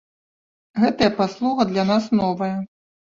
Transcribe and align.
Гэтая 0.83 1.09
паслуга 1.19 1.67
для 1.73 1.83
нас 1.91 2.09
новая. 2.21 2.49